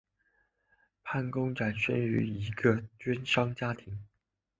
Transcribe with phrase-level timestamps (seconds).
[1.03, 3.99] 潘公展生于一个绢商家庭。